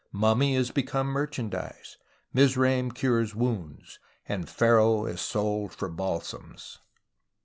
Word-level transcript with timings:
Mummy 0.11 0.55
is 0.55 0.71
become 0.71 1.13
merchan 1.13 1.51
dise, 1.51 1.97
Mizraim 2.33 2.89
cures 2.91 3.35
wounds, 3.35 3.99
and 4.27 4.49
Pharaoh 4.49 5.05
is 5.05 5.21
sold 5.21 5.73
for 5.75 5.89
balsams." 5.89 6.79